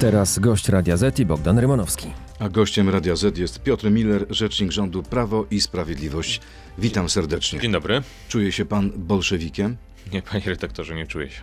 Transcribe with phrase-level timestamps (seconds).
[0.00, 2.10] Teraz gość Radia Z i Bogdan Rymanowski.
[2.38, 6.40] A gościem Radia Z jest Piotr Miller, rzecznik rządu Prawo i Sprawiedliwość.
[6.78, 7.60] Witam serdecznie.
[7.60, 8.02] Dzień dobry.
[8.28, 9.76] Czuje się pan bolszewikiem?
[10.12, 11.40] Nie, panie redaktorze, nie czuję się.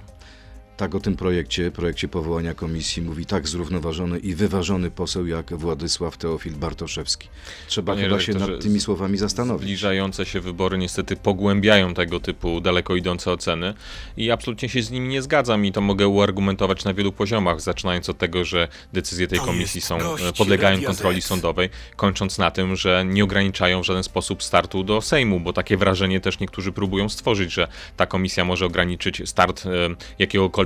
[0.78, 6.18] Tak o tym projekcie, projekcie powołania komisji mówi tak zrównoważony i wyważony poseł jak Władysław
[6.18, 7.27] Teofil Bartoszewski.
[7.68, 9.63] Trzeba Panie chyba się nad tymi słowami zastanowić.
[9.63, 13.73] Zbliżające się wybory niestety pogłębiają tego typu daleko idące oceny
[14.18, 18.09] i absolutnie się z nimi nie zgadzam i to mogę uargumentować na wielu poziomach, zaczynając
[18.09, 22.75] od tego, że decyzje tej To komisji są e, podlegają kontroli sądowej, kończąc na tym,
[22.75, 27.09] że nie ograniczają w żaden sposób startu do Sejmu, bo takie wrażenie też niektórzy próbują
[27.09, 27.67] stworzyć, że
[27.98, 29.70] ta komisja może ograniczyć start e,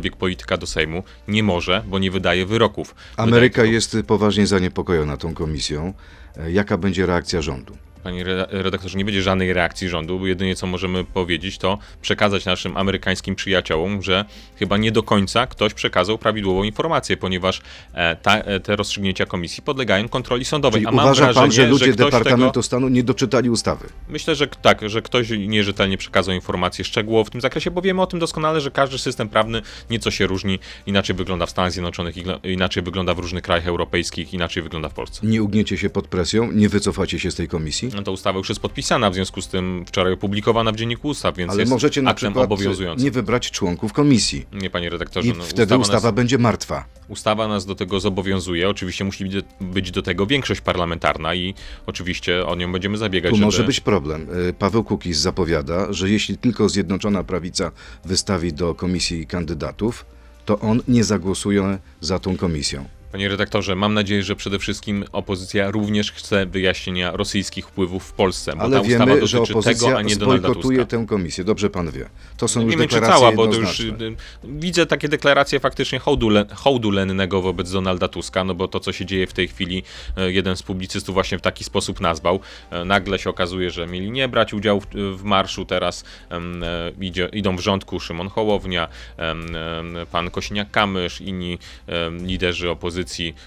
[0.02, 1.04] jakiegokolwiek polityka do Sejmu.
[1.28, 2.96] Nie może, bo nie wydaje wyroków.
[3.18, 5.94] Ameryka Wydaje jest poważnie zaniepokojona tą komisją.
[6.38, 7.78] E, Jaka będzie reakcja rządu?
[8.04, 12.46] Panie reda- redaktorze, nie będzie żadnej reakcji rządu, bo jedynie co możemy powiedzieć, to przekazać
[12.46, 17.62] naszym amerykańskim przyjaciołom, że chyba nie do końca ktoś przekazał prawidłową informację, ponieważ
[17.94, 20.82] e, ta, e, te rozstrzygnięcia komisji podlegają kontroli sądowej.
[20.82, 23.88] Czyli A mam uważa wrażenie, pan, że ludzie ktoś Departamentu tego, Stanu nie doczytali ustawy?
[24.10, 28.08] Myślę, że tak, że ktoś nierzetelnie przekazał informacje szczegółowo w tym zakresie, bo wiemy o
[28.08, 32.84] tym doskonale, że każdy system prawny nieco się różni, inaczej wygląda w Stanach Zjednoczonych, inaczej
[32.84, 35.28] wygląda w różnych krajach europejskich, inaczej wygląda w Polsce.
[35.28, 36.52] Nie ugniecie się pod presją?
[36.52, 37.91] Nie wycofacie się z tej komisji?
[37.96, 41.38] No to ustawa już jest podpisana, w związku z tym wczoraj opublikowana w Dzienniku Ustaw,
[41.38, 43.06] więc Ale jest możecie na aktem obowiązującym.
[43.06, 44.46] nie wybrać członków komisji.
[44.54, 46.86] Nie, panie redaktorze, I no, wtedy ustawa nas, będzie martwa.
[47.08, 48.70] ustawa nas do tego zobowiązuje.
[48.70, 49.26] Oczywiście musi
[49.62, 51.54] być do, tego większość parlamentarna i
[51.86, 53.30] oczywiście o nią będziemy zabiegać.
[53.30, 53.46] Tu żeby...
[53.46, 54.28] może być problem.
[54.50, 57.72] Y, Paweł Kukiz zapowiada, że jeśli tylko Zjednoczona Prawica
[58.06, 60.06] wystawi do komisji kandydatów,
[60.46, 62.86] to on nie zagłosuje za tą komisją.
[63.12, 68.56] Panie redaktorze, mam nadzieję, że przede wszystkim opozycja również chce wyjaśnienia rosyjskich wpływów w Polsce,
[68.56, 70.86] bo Ale ta ustawa wiemy, że dotyczy opozycja tego, a nie Donalda Tuska.
[70.86, 71.44] tę komisję.
[71.44, 72.10] Dobrze pan wie.
[72.38, 73.94] To są już Nie wiem, czy cała, bo już y,
[74.44, 79.06] widzę takie deklaracje faktycznie hołdu, hołdu lennego wobec Donalda Tuska, no bo to, co się
[79.06, 79.84] dzieje w tej chwili,
[80.18, 82.40] e, jeden z publicystów właśnie w taki sposób nazwał.
[82.70, 84.86] E, Nagle się okazuje, że mieli nie brać udziału w,
[85.18, 86.38] w marszu, teraz e,
[87.02, 89.46] idzie, idą w rządku Szymon Hołownia, em,
[90.12, 91.58] pan Kośniak-Kamysz, inni
[91.88, 93.01] em, liderzy opozycji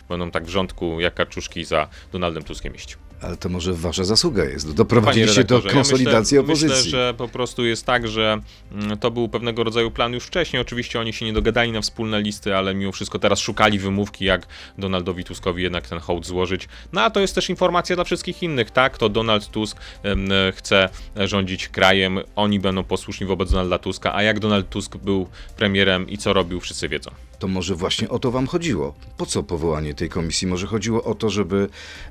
[0.09, 2.99] będą tak w rządku jak kaczuszki za Donaldem Tuskiem iść.
[3.21, 4.73] Ale to może wasza zasługa jest.
[4.73, 6.77] Doprowadziliście do konsolidacji ja myślę, opozycji.
[6.77, 8.41] Myślę, że po prostu jest tak, że
[8.73, 10.63] mm, to był pewnego rodzaju plan już wcześniej.
[10.63, 14.47] Oczywiście oni się nie dogadali na wspólne listy, ale mimo wszystko teraz szukali wymówki, jak
[14.79, 16.69] Donaldowi Tuskowi jednak ten hołd złożyć.
[16.93, 18.99] No a to jest też informacja dla wszystkich innych, tak?
[18.99, 19.79] To Donald Tusk
[20.55, 26.09] chce rządzić krajem, oni będą posłuszni wobec Donalda Tuska, a jak Donald Tusk był premierem
[26.09, 27.11] i co robił, wszyscy wiedzą.
[27.39, 28.95] To może właśnie o to wam chodziło.
[29.17, 30.47] Po co powołanie tej komisji?
[30.47, 31.69] Może chodziło o to, żeby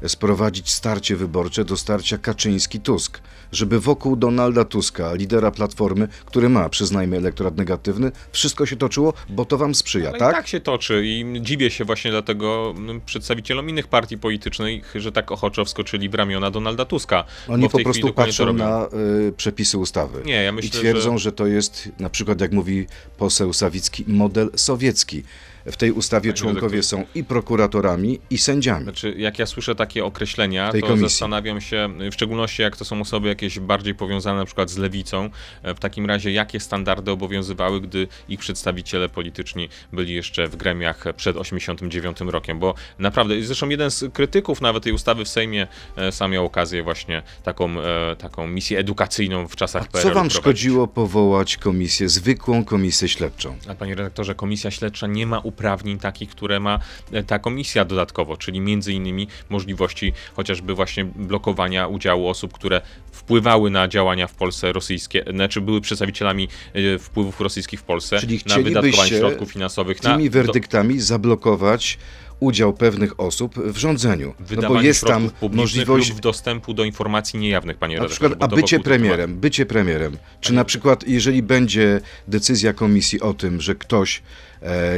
[0.07, 3.21] sprowadzić starcie wyborcze do starcia Kaczyński-Tusk.
[3.51, 9.45] Żeby wokół Donalda Tuska, lidera Platformy, który ma, przyznajmy, elektorat negatywny, wszystko się toczyło, bo
[9.45, 10.31] to wam sprzyja, Ale tak?
[10.31, 15.11] i tak się toczy i dziwię się właśnie dlatego mm, przedstawicielom innych partii politycznych, że
[15.11, 17.23] tak ochoczo wskoczyli w ramiona Donalda Tuska.
[17.47, 18.87] Oni po prostu patrzą na
[19.27, 20.21] y, przepisy ustawy.
[20.25, 21.23] Nie, ja I myślę, twierdzą, że...
[21.23, 21.31] że...
[21.31, 25.12] to jest, na przykład jak mówi poseł Sawicki, model sowiecki.
[25.13, 25.25] qui
[25.65, 28.83] W tej ustawie członkowie są i prokuratorami, i sędziami.
[28.83, 31.09] Znaczy, jak ja słyszę takie określenia, to komisji.
[31.09, 35.29] zastanawiam się, w szczególności jak to są osoby jakieś bardziej powiązane na przykład z lewicą,
[35.63, 41.03] e, w takim razie jakie standardy obowiązywały, gdy ich przedstawiciele polityczni byli jeszcze w gremiach
[41.17, 46.11] przed 89 rokiem, bo naprawdę, zresztą jeden z krytyków nawet tej ustawy w Sejmie e,
[46.11, 50.29] sam miał okazję właśnie taką, e, taką misję edukacyjną w czasach A PRL co wam
[50.29, 53.55] szkodziło powołać komisję, zwykłą komisję śledczą?
[53.67, 56.79] A panie redaktorze, komisja śledcza nie ma uprawnień takich, które ma
[57.11, 62.81] e, ta komisja dodatkowo, czyli między innymi możliwości chociażby właśnie blokowania udziału osób, które
[63.11, 68.39] wpływały na działania w Polsce rosyjskie, znaczy były przedstawicielami e, wpływów rosyjskich w Polsce Czyli
[68.45, 71.97] na wydatkowanie środków finansowych na Tymi do- werdyktami zablokować
[72.39, 74.27] udział pewnych osób w rządzeniu.
[74.27, 78.47] No bo wydawanie jest tam możliwość lub dostępu do informacji niejawnych, panie Na przykład, a
[78.47, 80.17] bycie tego premierem, bycie premierem.
[80.41, 84.21] Czy na przykład, jeżeli będzie decyzja komisji o tym, że ktoś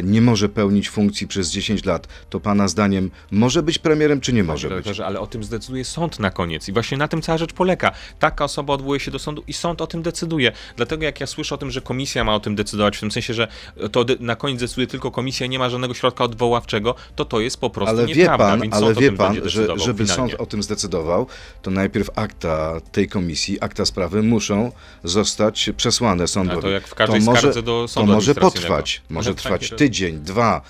[0.03, 4.43] nie może pełnić funkcji przez 10 lat, to pana zdaniem może być premierem, czy nie
[4.43, 4.99] może Panie być?
[4.99, 6.67] ale o tym zdecyduje sąd na koniec.
[6.69, 7.91] I właśnie na tym cała rzecz polega.
[8.19, 10.51] Taka osoba odwołuje się do sądu i sąd o tym decyduje.
[10.77, 13.33] Dlatego jak ja słyszę o tym, że komisja ma o tym decydować, w tym sensie,
[13.33, 13.47] że
[13.91, 17.69] to na koniec decyduje tylko komisja, nie ma żadnego środka odwoławczego, to to jest po
[17.69, 18.45] prostu Ale wie nieprawda.
[18.49, 20.31] pan, więc ale wie pan, że żeby finalnie.
[20.31, 21.27] sąd o tym zdecydował,
[21.61, 24.71] to najpierw akta tej komisji, akta sprawy muszą
[25.03, 26.59] zostać przesłane sądowi.
[26.59, 28.51] A to jak w każdej może, skardze do to sądu może administracyjnego.
[28.75, 30.61] potrwać, może Ale, trwać trwać Panie- tydzień, dwa,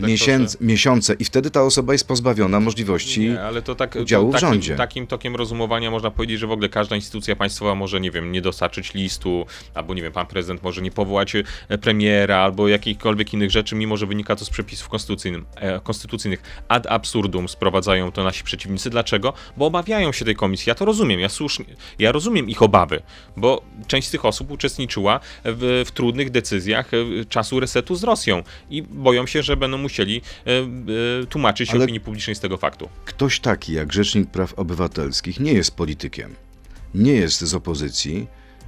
[0.00, 3.20] miesięc, miesiące i wtedy ta osoba jest pozbawiona możliwości.
[3.20, 4.76] Nie, ale to tak udziału to w takim, rządzie.
[4.76, 8.42] takim tokiem rozumowania można powiedzieć, że w ogóle każda instytucja państwowa może, nie wiem, nie
[8.42, 13.50] dostarczyć listu, albo nie wiem, pan prezydent może nie powołać e, premiera, albo jakichkolwiek innych
[13.50, 16.42] rzeczy, mimo że wynika to z przepisów konstytucyjnym, e, konstytucyjnych.
[16.68, 18.90] Ad absurdum sprowadzają to nasi przeciwnicy.
[18.90, 19.32] Dlaczego?
[19.56, 20.70] Bo obawiają się tej komisji.
[20.70, 21.64] Ja to rozumiem, ja słusznie,
[21.98, 23.02] ja rozumiem ich obawy,
[23.36, 28.42] bo część z tych osób uczestniczyła w, w trudnych decyzjach e, czasu resetu z Rosją
[28.70, 30.16] i boją się, że będą musieli
[30.46, 30.50] e,
[31.22, 32.88] e, tłumaczyć się Ale- opinii publicznej z tego faktu.
[33.04, 36.34] Ktoś taki jak Rzecznik Praw Obywatelskich nie jest politykiem,
[36.94, 38.26] nie jest z opozycji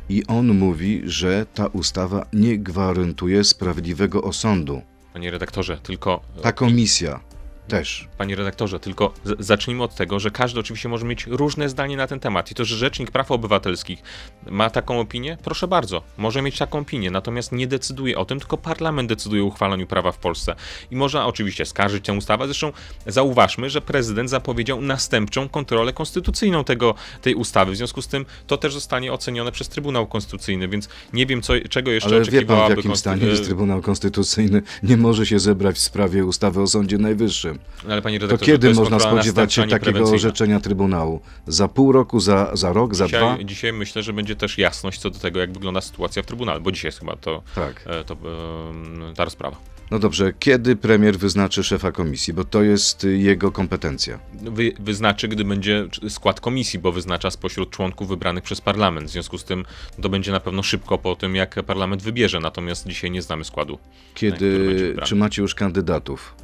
[0.09, 4.83] i on mówi, że ta ustawa nie gwarantuje sprawiedliwego osądu.
[5.13, 6.21] Panie redaktorze, tylko.
[6.43, 7.21] Ta komisja
[7.69, 8.09] też.
[8.19, 12.21] Panie redaktorze, tylko zacznijmy od tego, że każdy oczywiście może mieć różne zdanie na ten
[12.21, 12.51] temat.
[12.51, 14.03] I to, że Rzecznik Praw Obywatelskich
[14.47, 18.57] ma taką opinię, proszę bardzo, może mieć taką opinię, natomiast nie decyduje o tym, tylko
[18.57, 20.55] parlament decyduje o uchwalaniu prawa w Polsce.
[20.91, 22.45] I można oczywiście skarżyć tę ustawę.
[22.47, 22.73] Zresztą
[23.07, 27.73] zauważmy, że prezydent zapowiedział następczą kontrolę konstytucyjną tego, tej ustawy.
[27.73, 31.53] W związku z tym to też zostanie ocenione przez Trybunał Konstytucyjny, więc nie wiem, co,
[31.71, 34.63] czego jeszcze Ale wie pan, w jakim stanie jest Trybunał Konstytucyjny.
[34.83, 37.54] Nie może się zebrać w sprawie ustawy o Sądzie Najwyższym.
[37.89, 41.21] Ale panie To kiedy jest można spodziewać się takiego orzeczenia Trybunału?
[41.47, 43.39] Za pół roku, za, za rok, za dwa?
[43.45, 46.73] Dzisiaj, myślę, że będzie też jasność co do tego, jak wygląda sytuacja w Trybunale, bo
[46.73, 47.85] dzisiaj jest chyba to, Tak.
[47.87, 49.56] e, to em, ta rozprawa.
[49.91, 52.33] No dobrze, kiedy premier wyznaczy szefa komisji?
[52.35, 54.19] Bo to jest jego kompetencja.
[54.33, 59.09] Wy, wyznaczy, gdy będzie skład komisji, bo wyznacza spośród członków wybranych przez parlament.
[59.09, 59.65] W związku z tym
[60.03, 63.79] to będzie na pewno szybko po tym, jak parlament wybierze, natomiast dzisiaj nie znamy składu.
[64.15, 66.35] Kiedy, czy macie już kandydatów?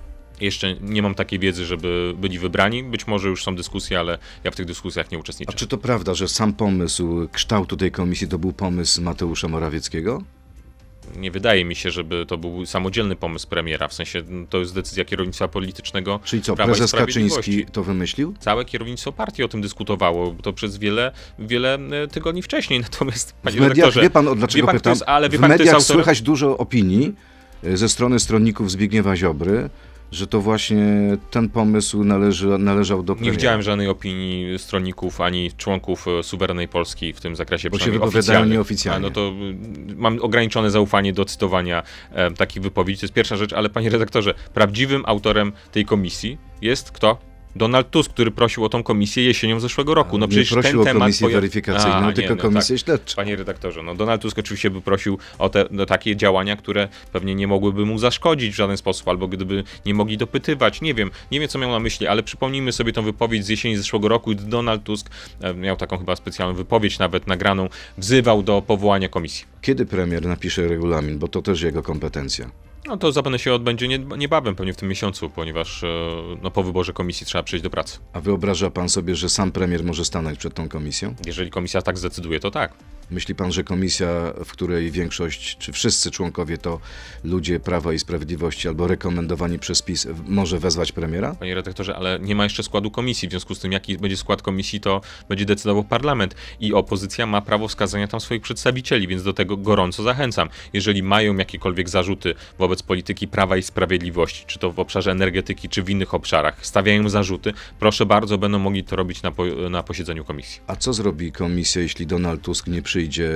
[0.41, 2.85] Jeszcze nie mam takiej wiedzy, żeby byli wybrani.
[2.85, 5.53] Być może już są dyskusje, ale ja w tych dyskusjach nie A uczestniczę.
[5.53, 10.23] czy to prawda, że sam pomysł kształtu tej komisji to był pomysł Mateusza Morawieckiego?
[11.17, 14.75] Nie wydaje mi się, żeby to był samodzielny pomysł premiera, w sensie m, to jest
[14.75, 16.21] decyzja kierownictwa politycznego.
[16.25, 16.93] Czyli co, Prawa prezes.
[16.93, 18.35] Kaczyński to wymyślił?
[18.41, 22.81] Całe kierownictwo partii o tym dyskutowało, to przez wiele, wiele e, tygodni wcześniej.
[22.91, 24.91] Natomiast, panie W mediach, wie pan o dlaczego pan, pytam?
[24.91, 25.83] jest- ale w pan, mediach autorem?
[25.83, 27.15] słychać dużo opinii
[27.65, 29.71] y, ze strony stronników Zbigniewa Ziobry,
[30.13, 30.87] że to właśnie
[31.31, 33.37] ten pomysł należy, należał do nie premiera.
[33.37, 37.71] widziałem żadnej opinii stronników ani członków e, suwerennej Polski w tym zakresie.
[37.71, 39.09] Bo się wypowiadają nieoficjalnie.
[39.09, 39.33] No to
[39.91, 43.01] y, mam ograniczone zaufanie do cytowania e, takich wypowiedzi.
[43.01, 47.30] To jest pierwsza rzecz, ale panie redaktorze, prawdziwym autorem tej komisji jest kto?
[47.57, 50.19] Donald Tusk, który prosił o tą komisję jesienią zeszłego roku.
[50.19, 52.77] No nie przecież prosił ten o temat komisję poja- weryfikacyjną, A, nie, tylko no komisję
[52.77, 52.85] tak.
[52.85, 53.17] śledczą.
[53.17, 57.35] Panie redaktorze, no Donald Tusk oczywiście by prosił o te no, takie działania, które pewnie
[57.35, 60.81] nie mogłyby mu zaszkodzić w żaden sposób, albo gdyby nie mogli dopytywać.
[60.81, 63.77] Nie wiem, nie wiem co miał na myśli, ale przypomnijmy sobie tą wypowiedź z jesieni
[63.77, 65.11] zeszłego roku, gdy Donald Tusk
[65.41, 67.69] e, miał taką chyba specjalną wypowiedź, nawet nagraną,
[67.99, 69.45] wzywał do powołania komisji.
[69.63, 72.51] Kiedy premier napisze regulamin, bo to też jego kompetencja.
[72.87, 75.87] No to zapewne się odbędzie nie- niebawem, pewnie w tym miesiącu, ponieważ e,
[76.43, 77.99] no, po wyborze komisji trzeba przejść do pracy.
[78.13, 81.15] A wyobraża pan sobie, że sam premier może stanąć przed tą komisją?
[81.27, 82.73] Jeżeli komisja tak zdecyduje, to tak.
[83.11, 84.09] Myśli pan, że komisja,
[84.45, 86.81] w której większość, czy wszyscy członkowie to
[87.25, 91.35] ludzie Prawa i Sprawiedliwości albo rekomendowani przez PiS, może wezwać premiera?
[91.35, 94.43] Panie redaktorze, ale nie ma jeszcze składu komisji, w związku z tym jaki będzie skład
[94.43, 99.33] komisji, to będzie decydował parlament i opozycja ma prawo wskazania tam swoich przedstawicieli, więc do
[99.33, 100.49] tego gorąco zachęcam.
[100.73, 105.83] Jeżeli mają jakiekolwiek zarzuty wobec polityki Prawa i Sprawiedliwości, czy to w obszarze energetyki, czy
[105.83, 110.25] w innych obszarach, stawiają zarzuty, proszę bardzo, będą mogli to robić na, po, na posiedzeniu
[110.25, 110.61] komisji.
[110.67, 113.31] A co zrobi komisja, jeśli Donald Tusk nie przyjdzie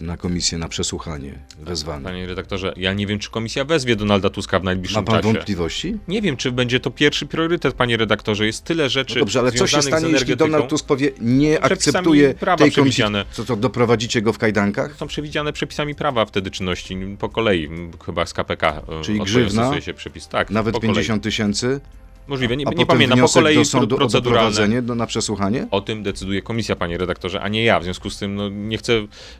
[0.00, 2.04] na komisję na przesłuchanie wezwany?
[2.04, 5.32] Panie redaktorze, ja nie wiem, czy komisja wezwie Donalda Tuska w Ma najbliższym pan czasie.
[5.32, 5.98] wątpliwości?
[6.08, 8.46] Nie wiem, czy będzie to pierwszy priorytet, panie redaktorze.
[8.46, 10.36] Jest tyle rzeczy No dobrze, ale co się stanie, jeśli.
[10.36, 13.04] Donald Tusk powie, nie akceptuje tej komisji?
[13.32, 14.96] Co, co, doprowadzicie go w kajdankach?
[14.96, 17.68] Są przewidziane przepisami prawa wtedy czynności po kolei,
[18.06, 18.82] chyba z KPK.
[19.00, 19.80] e, Czyli grzywna?
[19.80, 20.28] się przepis.
[20.28, 20.94] Tak, Nawet po kolei.
[20.94, 21.80] 50 tysięcy?
[22.26, 24.50] Możliwe, nie, A nie pamiętam, po kolei do sądu o proceduralne.
[24.50, 25.66] doprowadzenie do, na przesłuchanie?
[25.70, 27.80] O tym decyduje komisja, panie redaktorze, a nie ja.
[27.80, 28.92] W związku z tym no, nie chcę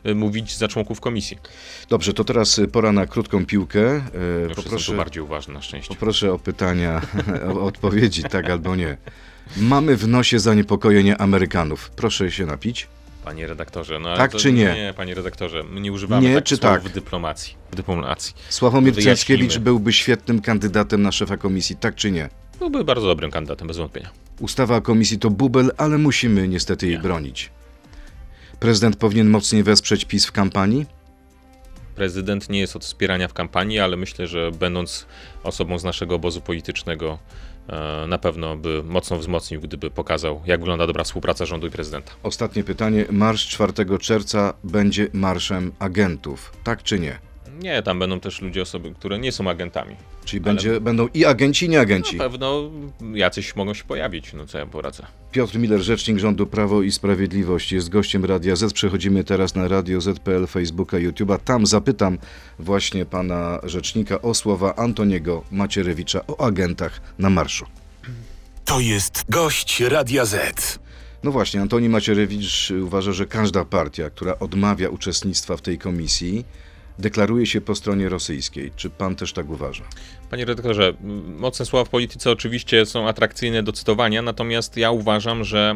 [0.03, 1.37] e, mówić za członków komisji.
[1.89, 3.81] Dobrze, to teraz y, pora na krótką piłkę.
[3.95, 4.01] E,
[4.47, 5.87] Już Poproszę, bardziej uważny na szczęście.
[5.93, 7.01] poproszę o pytania,
[7.55, 8.97] o odpowiedzi, tak albo nie.
[9.57, 11.89] Mamy w nosie zaniepokojenie Amerykanów.
[11.89, 12.87] Proszę się napić.
[13.25, 14.63] Panie redaktorze, no Tak to, czy nie?
[14.75, 16.81] Nie, panie redaktorze, my nie używamy Nie takich czy tak?
[16.81, 17.53] w dyplomacji.
[17.71, 18.33] W dyplomacji.
[18.49, 19.03] Sławomir.
[19.03, 22.29] Cęckiewicz byłby świetnym kandydatem na szefa komisji, tak czy nie?
[22.59, 24.09] Byłby bardzo dobrym kandydatem, bez wątpienia.
[24.39, 27.01] Ustawa o komisji to bubel, ale musimy niestety jej Nie.
[27.01, 27.51] bronić.
[28.59, 30.85] Prezydent powinien mocniej wesprzeć PiS w kampanii?
[31.95, 35.05] Prezydent nie jest od wspierania w kampanii, ale myślę, że będąc
[35.43, 37.19] osobą z naszego obozu politycznego,
[38.07, 42.11] na pewno by mocno wzmocnił, gdyby pokazał, jak wygląda dobra współpraca rządu i prezydenta.
[42.23, 43.05] Ostatnie pytanie.
[43.11, 47.32] Marsz 4 czerwca będzie marszem agentów, tak czy nie?
[47.63, 49.95] Nie, tam będą też ludzie, osoby, które nie są agentami.
[50.25, 52.17] Czyli będzie, będą i agenci, i nieagenci.
[52.17, 52.71] Na pewno
[53.13, 55.05] jacyś mogą się pojawić, no co ja poradzę.
[55.31, 58.73] Piotr Miller, rzecznik rządu Prawo i Sprawiedliwość, jest gościem Radia Z.
[58.73, 61.39] Przechodzimy teraz na Radio Z.pl, Facebooka, YouTube'a.
[61.39, 62.17] Tam zapytam
[62.59, 67.65] właśnie pana rzecznika o słowa Antoniego Macierewicza o agentach na marszu.
[68.65, 70.79] To jest gość Radia Z.
[71.23, 76.45] No właśnie, Antoni Macierewicz uważa, że każda partia, która odmawia uczestnictwa w tej komisji,
[76.99, 78.71] deklaruje się po stronie rosyjskiej.
[78.75, 79.83] Czy pan też tak uważa?
[80.33, 80.93] Panie redaktorze,
[81.37, 85.75] mocne słowa w polityce oczywiście są atrakcyjne do cytowania, natomiast ja uważam, że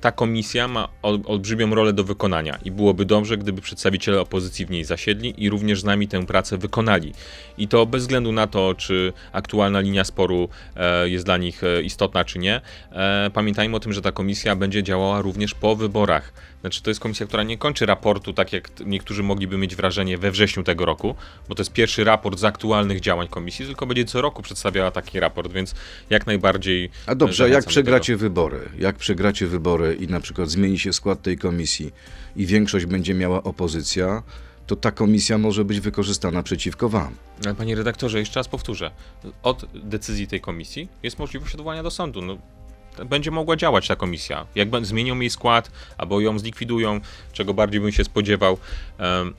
[0.00, 4.70] ta komisja ma ol, olbrzymią rolę do wykonania i byłoby dobrze, gdyby przedstawiciele opozycji w
[4.70, 7.12] niej zasiedli i również z nami tę pracę wykonali.
[7.58, 11.82] I to bez względu na to, czy aktualna linia sporu e, jest dla nich e,
[11.82, 12.60] istotna, czy nie.
[12.92, 16.32] E, pamiętajmy o tym, że ta komisja będzie działała również po wyborach.
[16.60, 20.30] Znaczy, to jest komisja, która nie kończy raportu, tak jak niektórzy mogliby mieć wrażenie, we
[20.30, 21.14] wrześniu tego roku,
[21.48, 25.20] bo to jest pierwszy raport z aktualnych działań komisji, tylko będzie co roku przedstawiała taki
[25.20, 25.74] raport, więc
[26.10, 26.90] jak najbardziej.
[27.06, 28.60] A dobrze, jak przegracie wybory?
[28.78, 31.92] Jak przegracie wybory i na przykład zmieni się skład tej komisji
[32.36, 34.22] i większość będzie miała opozycja,
[34.66, 37.14] to ta komisja może być wykorzystana przeciwko wam.
[37.58, 38.90] Panie redaktorze, jeszcze raz powtórzę.
[39.42, 42.22] Od decyzji tej komisji jest możliwość odwołania do sądu.
[42.22, 42.38] No,
[43.04, 44.46] będzie mogła działać ta komisja.
[44.54, 47.00] Jak zmienią jej skład, albo ją zlikwidują,
[47.32, 48.58] czego bardziej bym się spodziewał,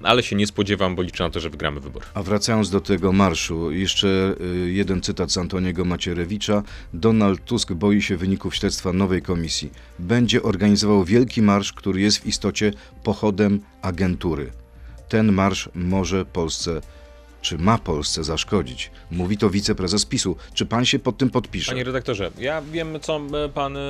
[0.04, 2.06] ale się nie spodziewam, bo liczę na to, że wygramy wybory.
[2.14, 6.64] A wracając do tego marszu, jeszcze y, jeden cytat z Antoniego Macierewicza.
[6.94, 9.72] Donald Tusk boi się wyników śledztwa nowej komisji.
[10.00, 12.74] Będzie organizował wielki marsz, który jest w istocie
[13.04, 14.52] pochodem agentury.
[15.10, 16.82] Ten marsz może Polsce,
[17.48, 18.92] czy ma Polsce zaszkodzić.
[19.12, 20.36] Mówi to wiceprezes PiSu.
[20.54, 21.72] Czy pan się pod tym podpisze?
[21.72, 23.82] Panie redaktorze, ja wiem, co e, pan e,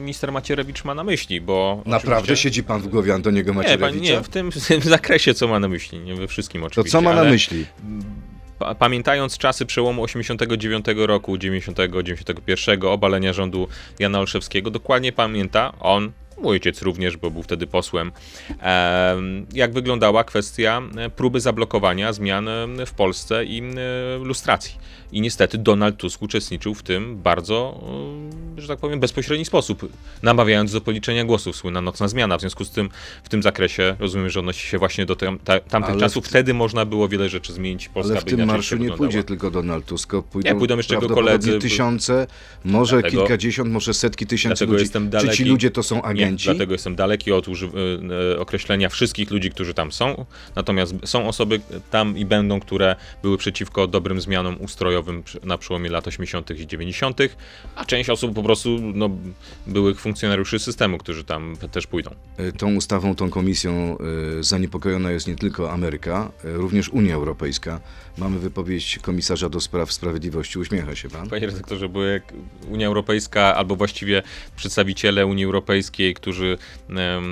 [0.00, 1.82] minister Macierewicz ma na myśli, bo.
[1.86, 3.90] Naprawdę oczywiście- siedzi pan w głowie Antoniego Nie, Macierewicza?
[3.90, 6.66] pan, nie, w tym, w tym zakresie, co ma na myśli, nie we wszystkim to
[6.66, 6.92] oczywiście.
[6.92, 7.66] co ma na ale- myśli?
[8.58, 16.12] Pa- Pamiętając czasy przełomu 89 roku, 90-91 obalenia rządu Jana Olszewskiego, dokładnie pamięta on,
[16.42, 18.12] mój ojciec również, bo był wtedy posłem,
[18.60, 24.74] em, jak wyglądała kwestia e, próby zablokowania zmian e, w Polsce i e, lustracji.
[25.12, 27.80] I niestety Donald Tusk uczestniczył w tym bardzo,
[28.58, 29.88] e, że tak powiem, bezpośredni sposób,
[30.22, 31.56] namawiając do policzenia głosów.
[31.56, 32.38] Słynna nocna zmiana.
[32.38, 32.88] W związku z tym
[33.24, 36.26] w tym zakresie rozumiem, że odnosi się właśnie do tam, ta, tamtych Ale czasów.
[36.26, 37.88] Wtedy można było wiele rzeczy zmienić.
[37.88, 41.08] Polska Ale w tym marszu nie pójdzie tylko Donald Tusk, pójdą, Nie, pójdą jeszcze jego
[41.08, 41.58] koledzy.
[41.58, 42.26] tysiące,
[42.64, 44.82] może Dlatego- kilkadziesiąt, może setki tysięcy Dlatego ludzi.
[44.82, 46.44] jestem Czy daleki- ci ludzie to są Nie, agenci?
[46.44, 47.70] dlatego jestem daleki od uży-
[48.34, 50.24] y, określenia wszystkich ludzi, którzy tam są.
[50.56, 51.60] Natomiast są osoby
[51.90, 56.50] tam i będą, które były przeciwko dobrym zmianom ustrojowym przy- na przełomie lat 80.
[56.60, 57.20] i 90.,
[57.76, 59.10] a część osób po prostu no,
[59.66, 62.10] byłych funkcjonariuszy systemu, którzy tam też pójdą.
[62.40, 63.98] Y, Tą ustawą, tą komisją
[64.38, 67.80] y, zaniepokojona jest nie tylko Ameryka, y, również Unia Europejska.
[68.18, 70.58] Mamy wypowiedź komisarza do spraw sprawiedliwości.
[70.58, 71.28] Uśmiecha się pan?
[71.28, 72.32] Panie redaktorze, bo jak
[72.70, 74.22] Unia Europejska, albo właściwie
[74.56, 76.58] przedstawiciele Unii Europejskiej, którzy
[76.90, 77.22] e,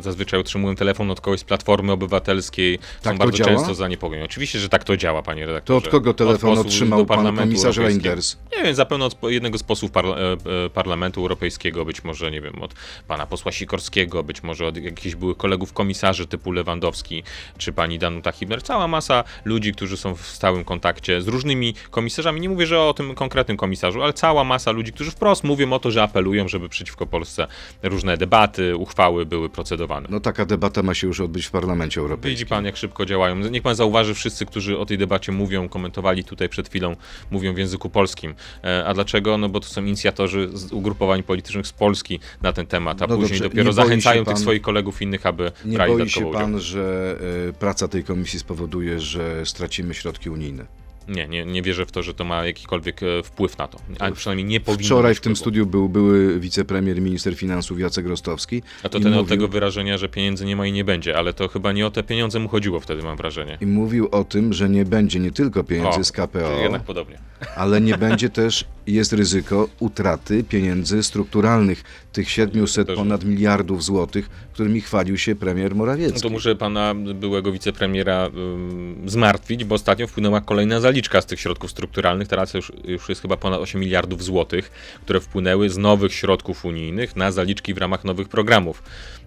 [0.00, 3.50] zazwyczaj otrzymują telefon od kogoś z Platformy Obywatelskiej, Tak są to bardzo działa?
[3.56, 4.24] często zaniepokojeni.
[4.24, 5.86] Oczywiście, że tak to działa, panie To redaktorze.
[5.86, 8.08] od kogo telefon otrzymał do pan Parlamentu komisarz Europejskiego.
[8.08, 8.36] Reinders?
[8.56, 12.40] Nie wiem, zapewne od jednego z posłów parla- e, e, Parlamentu Europejskiego, być może, nie
[12.40, 12.74] wiem, od
[13.08, 17.22] pana posła Sikorskiego, być może od jakichś byłych kolegów komisarzy typu Lewandowski,
[17.58, 18.62] czy pani Danuta Hibner.
[18.62, 22.40] Cała masa ludzi, którzy są w stałym kontakcie z różnymi komisarzami.
[22.40, 25.78] Nie mówię, że o tym konkretnym komisarzu, ale cała masa ludzi, którzy wprost mówią o
[25.78, 27.46] to, że apelują, żeby przeciwko Polsce
[27.82, 30.08] różne debaty, uchwały były procedowane.
[30.10, 32.30] No taka debata ma się już odbyć w Parlamencie Europejskim.
[32.30, 33.36] Widzi pan, jak szybko działają.
[33.36, 36.83] Niech pan zauważy, wszyscy, którzy o tej debacie mówią, komentowali tutaj przed chwilą,
[37.30, 38.34] mówią w języku polskim.
[38.64, 39.38] E, A dlaczego?
[39.38, 43.16] No bo to są inicjatorzy z ugrupowań politycznych z Polski na ten temat, a No
[43.16, 45.98] później dobrze, dopiero nie boi zachęcają pan- tych swoich kolegów innych, aby Nie brali boi
[45.98, 46.40] dodatkowo się udział.
[46.42, 47.16] pan, że
[47.48, 50.66] y, praca tej komisji spowoduje, że stracimy środki unijne?
[51.08, 53.78] Nie, nie, nie wierzę w to, że to ma jakikolwiek e, wpływ na to.
[53.98, 58.62] A przynajmniej nie powinno Wczoraj w tym studiu był były wicepremier, minister finansów Jacek Rostowski.
[58.82, 61.32] A to ten od mówił- tego wyrażenia, że pieniędzy nie ma i nie będzie, ale
[61.32, 63.58] to chyba nie o te pieniądze mu chodziło wtedy, mam wrażenie.
[63.60, 67.18] I mówił o tym, że nie będzie nie tylko pieniędzy O, z KPO, Jednak podobnie.
[67.56, 72.96] ale nie będzie też, jest ryzyko utraty pieniędzy strukturalnych, tych 700 Też.
[72.96, 76.20] ponad miliardów złotych, którymi chwalił się premier No Morawiecki.
[76.20, 81.70] to muszę pana byłego wicepremiera ym, zmartwić, bo ostatnio wpłynęła kolejna zaliczka z tych środków
[81.70, 82.28] strukturalnych.
[82.28, 84.70] Teraz już, już jest chyba ponad 8 miliardów złotych,
[85.04, 88.82] które wpłynęły z nowych środków unijnych na zaliczki w ramach nowych programów.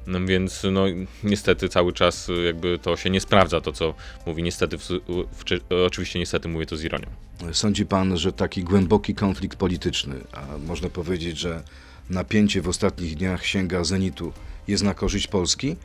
[0.07, 0.85] No, więc no,
[1.23, 3.93] niestety cały czas y, jakby to się nie sprawdza, to co
[4.25, 5.43] mówi niestety, w, w,
[5.85, 7.07] oczywiście niestety mówię to z ironią.
[7.53, 11.63] Sądzi pan, że taki głęboki konflikt polityczny, a można powiedzieć, że
[12.09, 14.33] napięcie w ostatnich dniach sięga zenitu,
[14.67, 15.75] jest na korzyść Polski?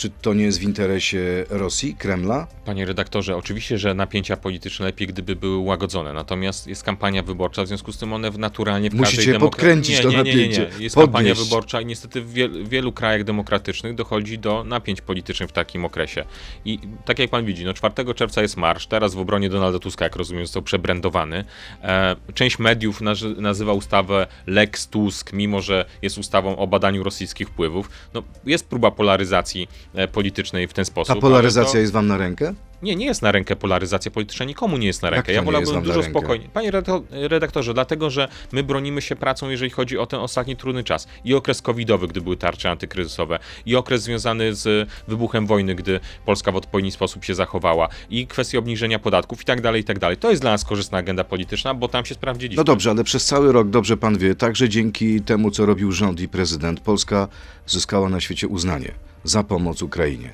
[0.00, 2.46] Czy to nie jest w interesie Rosji, Kremla?
[2.64, 6.12] Panie redaktorze, oczywiście, że napięcia polityczne lepiej, gdyby były łagodzone.
[6.12, 10.02] Natomiast jest kampania wyborcza, w związku z tym one w- naturalnie w Musicie podkręcić nie,
[10.02, 10.36] to nie, nie, nie, nie.
[10.36, 10.94] napięcie, Jest podnieść.
[10.94, 15.84] kampania wyborcza i niestety w wiel- wielu krajach demokratycznych dochodzi do napięć politycznych w takim
[15.84, 16.24] okresie.
[16.64, 20.04] I tak jak pan widzi, no 4 czerwca jest marsz, teraz w obronie Donalda Tuska,
[20.04, 21.44] jak rozumiem, został przebrandowany.
[21.82, 27.48] E, część mediów nazy- nazywa ustawę Lex Tusk, mimo że jest ustawą o badaniu rosyjskich
[27.48, 27.90] wpływów.
[28.14, 29.68] No, jest próba polaryzacji
[30.12, 31.08] politycznej w ten sposób.
[31.08, 31.78] Ta ale polaryzacja to...
[31.78, 32.54] jest wam na rękę?
[32.82, 35.32] Nie, nie jest na rękę polaryzacja polityczna, nikomu nie jest na rękę.
[35.32, 36.48] Ja wolałbym dużo spokojniej.
[36.48, 40.84] Panie redaktor- redaktorze, dlatego, że my bronimy się pracą, jeżeli chodzi o ten ostatni trudny
[40.84, 41.08] czas.
[41.24, 46.52] I okres covidowy, gdy były tarcze antykryzysowe, i okres związany z wybuchem wojny, gdy Polska
[46.52, 50.16] w odpowiedni sposób się zachowała, i kwestie obniżenia podatków i tak dalej, i tak dalej.
[50.16, 52.60] To jest dla nas korzystna agenda polityczna, bo tam się sprawdziliśmy.
[52.60, 56.20] No dobrze, ale przez cały rok, dobrze pan wie, także dzięki temu, co robił rząd
[56.20, 57.28] i prezydent, Polska
[57.66, 58.92] zyskała na świecie uznanie
[59.24, 60.30] za pomoc Ukrainie.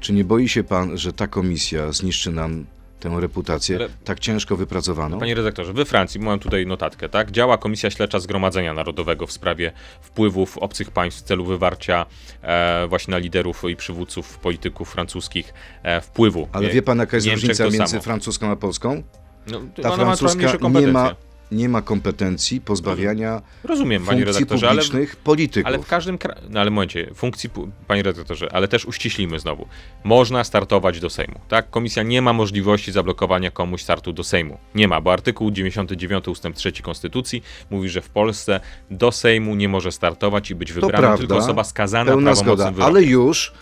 [0.00, 2.66] Czy nie boi się pan, że ta komisja zniszczy nam
[3.00, 5.18] tę reputację, Ale- tak ciężko wypracowaną?
[5.18, 7.30] Panie redaktorze, we Francji, mam tutaj notatkę, tak?
[7.30, 12.06] Działa Komisja Śledcza Zgromadzenia Narodowego w sprawie wpływów obcych państw w celu wywarcia
[12.42, 16.48] e, właśnie na liderów i przywódców polityków francuskich e, wpływu.
[16.52, 18.02] Ale wie pan, jaka jest Niemczech różnica między samo.
[18.02, 19.02] francuską a polską?
[19.46, 21.14] No, Ta francuska nie ma,
[21.52, 25.66] nie ma kompetencji pozbawiania Rozumiem, panie funkcji redaktorze, ale, publicznych polityków.
[25.66, 27.50] ale w każdym kraju, no ale momencie, funkcji,
[27.86, 29.66] panie redaktorze, ale też uściślimy znowu.
[30.04, 31.70] Można startować do Sejmu, tak?
[31.70, 34.58] Komisja nie ma możliwości zablokowania komuś startu do Sejmu.
[34.74, 39.68] Nie ma, bo artykuł 99 ustęp 3 Konstytucji mówi, że w Polsce do Sejmu nie
[39.68, 42.84] może startować i być wybrana prawda, tylko osoba skazana prawomocnym zgoda, wyrokiem.
[42.84, 43.52] ale już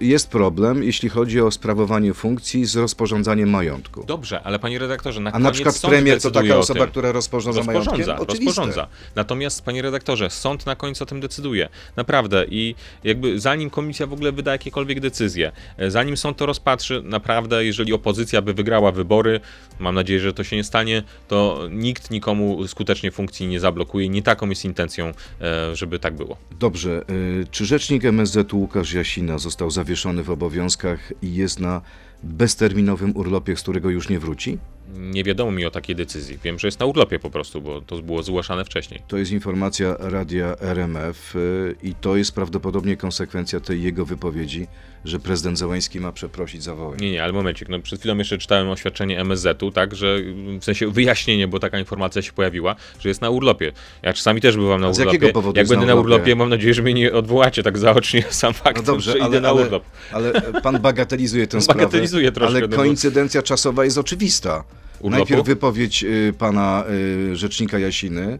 [0.00, 4.04] jest problem, jeśli chodzi o sprawowanie funkcji z rozporządzaniem majątku.
[4.06, 7.90] Dobrze, ale panie redaktorze, na A na przykład premier to taka osoba, która rozporządza majątkiem?
[7.90, 8.44] Rozporządza, Oczywiste.
[8.44, 8.86] rozporządza.
[9.14, 11.68] Natomiast, panie redaktorze, sąd na końcu o tym decyduje.
[11.96, 12.44] Naprawdę.
[12.48, 12.74] I
[13.04, 17.92] jakby zanim komisja w ogóle wyda jakiekolwiek decyzje, e, zanim sąd to rozpatrzy, naprawdę, jeżeli
[17.92, 19.40] opozycja by wygrała wybory,
[19.78, 24.08] mam nadzieję, że to się nie stanie, to nikt nikomu skutecznie funkcji nie zablokuje.
[24.08, 26.36] Nie taką jest intencją, e, żeby tak było.
[26.60, 27.04] Dobrze,
[27.50, 28.92] czy rzecznik MSZ Łukasz
[29.36, 31.80] Został zawieszony w obowiązkach i jest na
[32.22, 34.58] bezterminowym urlopie, z którego już nie wróci?
[34.94, 36.38] Nie wiadomo mi o takiej decyzji.
[36.44, 39.02] Wiem, że jest na urlopie po prostu, bo to było zgłaszane wcześniej.
[39.08, 44.66] To jest informacja radia RMF y, i to jest prawdopodobnie konsekwencja tej jego wypowiedzi,
[45.04, 46.96] że prezydent Zełański ma przeprosić za wojnę.
[47.04, 50.16] Nie, nie, ale momencik, no przed chwilą jeszcze czytałem oświadczenie MSZ-u, tak, że
[50.60, 53.72] w sensie wyjaśnienie, bo taka informacja się pojawiła, że jest na urlopie.
[54.02, 55.16] Ja czasami też bywam na z urlopie.
[55.16, 56.14] jakiego powodu Jak będę na urlopie?
[56.14, 59.26] urlopie, mam nadzieję, że mnie nie odwołacie tak zaocznie sam fakt, No dobrze, że idę
[59.26, 59.84] ale, na ale, urlop.
[60.12, 60.32] ale
[60.62, 61.78] pan bagatelizuje tę sprawę.
[61.80, 64.64] Bagatelizuję troszkę, Ale no bo- koincydencja czasowa jest oczywista.
[65.00, 65.10] Urlopu?
[65.18, 66.84] Najpierw wypowiedź y, pana
[67.32, 68.38] y, rzecznika Jasiny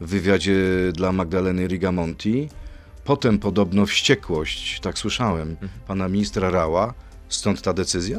[0.00, 0.56] w wywiadzie
[0.92, 2.48] dla Magdaleny Rigamonti,
[3.04, 5.68] potem podobno wściekłość, tak słyszałem, Mhm.
[5.86, 6.94] pana ministra Rała.
[7.28, 8.18] Stąd ta decyzja?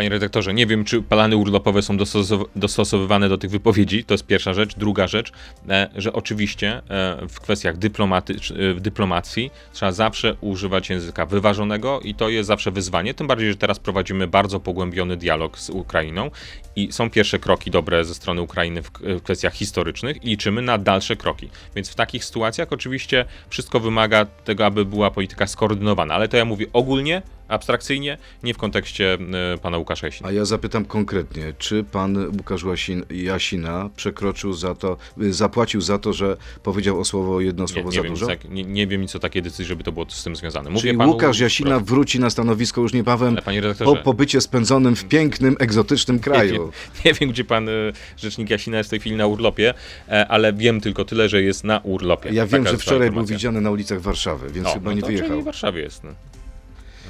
[0.00, 4.26] Panie redaktorze, nie wiem, czy plany urlopowe są dostosow- dostosowywane do tych wypowiedzi, to jest
[4.26, 4.74] pierwsza rzecz.
[4.76, 5.32] Druga rzecz,
[5.68, 6.82] e, że oczywiście e,
[7.28, 13.14] w kwestiach dyplomatycz- e, dyplomacji trzeba zawsze używać języka wyważonego i to jest zawsze wyzwanie,
[13.14, 16.30] tym bardziej, że teraz prowadzimy bardzo pogłębiony dialog z Ukrainą
[16.76, 18.90] i są pierwsze kroki dobre ze strony Ukrainy w
[19.22, 21.50] kwestiach historycznych i liczymy na dalsze kroki.
[21.76, 26.44] Więc w takich sytuacjach oczywiście wszystko wymaga tego, aby była polityka skoordynowana, ale to ja
[26.44, 29.18] mówię ogólnie, abstrakcyjnie, nie w kontekście
[29.54, 30.28] e, pana Łukasza Jasina.
[30.28, 35.98] A ja zapytam konkretnie, czy pan Łukasz Łasin, Jasina przekroczył za to, y, zapłacił za
[35.98, 38.26] to, że powiedział o słowo jedno Nie, słowo nie, za wiem, dużo?
[38.26, 40.70] tak- nie, nie wiem nic o takiej decyzji, żeby to było z tym związane.
[40.70, 41.90] Mówię Czyli panu Łukasz Jasina wprost.
[41.90, 43.36] wróci na stanowisko już niebawem
[43.84, 46.52] po pobycie spędzonym w pięknym, egzotycznym nie kraju.
[46.52, 46.70] wiem,
[47.04, 47.72] nie wiem, gdzie pan e,
[48.16, 49.74] rzecznik Jasina jest w tej chwili na urlopie,
[50.08, 52.28] e, ale wiem tylko tyle, że jest na urlopie.
[52.32, 54.90] Ja wiem, Taka że jest ta wczoraj był widziany na ulicach Warszawy, więc No, chyba
[54.90, 55.40] no nie to wyjechał.
[55.40, 56.04] W Warszawie jest.
[56.04, 56.10] No.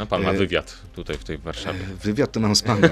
[0.01, 1.79] No, pan ma E, wywiad tutaj w tej Warszawie.
[2.03, 2.91] Wywiad to mam z panem.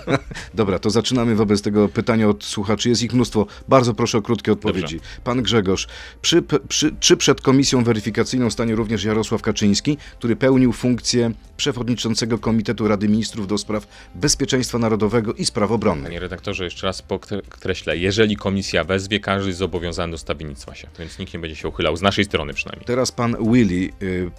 [0.54, 2.88] Dobra, to zaczynamy wobec tego pytania od słuchaczy.
[2.88, 3.46] Jest ich mnóstwo.
[3.68, 5.00] Bardzo proszę o krótkie odpowiedzi.
[5.24, 5.88] Pan Grzegorz,
[6.22, 12.88] przy, przy, czy przed komisją weryfikacyjną stanie również Jarosław Kaczyński, który pełnił funkcję przewodniczącego Komitetu
[12.88, 16.04] Rady Ministrów do spraw Bezpieczeństwa Narodowego i Spraw Obronnych?
[16.04, 21.18] Panie redaktorze, jeszcze raz podkreślę, jeżeli komisja wezwie, każdy jest zobowiązany do stawiennictwa się, więc
[21.18, 22.86] nikt nie będzie się uchylał, z naszej strony przynajmniej.
[22.86, 23.88] Teraz pan Willy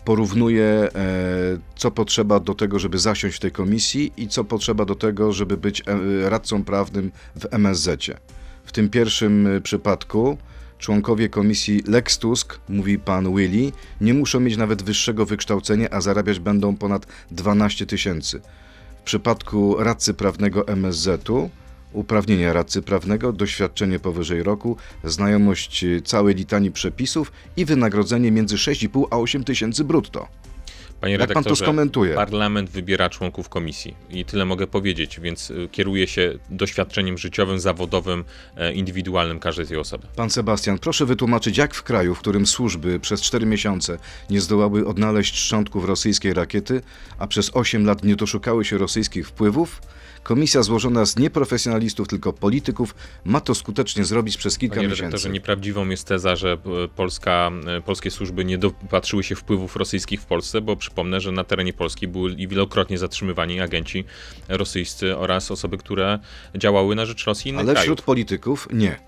[0.05, 0.89] porównuje, e,
[1.75, 5.57] co potrzeba do tego, żeby zasiąść w tej komisji i co potrzeba do tego, żeby
[5.57, 8.17] być e, radcą prawnym w MSZ-cie.
[8.65, 10.37] W tym pierwszym y, przypadku
[10.79, 16.39] członkowie komisji Lex Tusk, mówi pan Willy, nie muszą mieć nawet wyższego wykształcenia, a zarabiać
[16.39, 18.41] będą ponad 12 tysięcy.
[18.99, 21.49] W przypadku radcy prawnego MSZ-u
[21.93, 29.17] uprawnienia radcy prawnego, doświadczenie powyżej roku, znajomość całej litanii przepisów i wynagrodzenie między 6,5 a
[29.17, 30.27] 8 tysięcy brutto.
[31.03, 32.15] Panie Jak pan to skomentuje?
[32.15, 38.23] Parlament wybiera członków komisji i tyle mogę powiedzieć, więc y, kieruję się doświadczeniem życiowym, zawodowym,
[38.57, 40.07] e, indywidualnym każdej tej osoby.
[40.15, 43.97] Pan Sebastian, proszę wytłumaczyć, jak w kraju, w którym służby przez 4 miesiące
[44.29, 46.81] nie zdołały odnaleźć szczątków rosyjskiej rakiety,
[47.19, 49.81] a przez 8 lat nie doszukały się rosyjskich wpływów,
[50.23, 55.29] komisja złożona z nieprofesjonalistów, tylko polityków ma to skutecznie zrobić przez kilka Panie miesięcy.
[55.29, 60.25] nieprawdziwą jest teza, że e, Polska, e, polskie służby nie dopatrzyły się wpływów rosyjskich w
[60.25, 64.05] Polsce, bo przypomnę, że na terenie Polski byli wielokrotnie zatrzymywani agenci
[64.49, 66.19] rosyjscy oraz osoby, które
[66.57, 67.81] działały na rzecz Rosji Ale krajów.
[67.81, 68.99] wśród polityków nie.